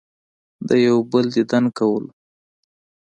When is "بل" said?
1.11-1.25